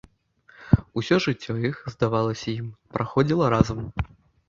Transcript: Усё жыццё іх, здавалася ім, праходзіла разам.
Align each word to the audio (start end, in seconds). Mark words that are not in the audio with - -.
Усё 1.01 1.19
жыццё 1.27 1.53
іх, 1.71 1.75
здавалася 1.97 2.49
ім, 2.59 2.67
праходзіла 2.97 3.55
разам. 3.59 3.79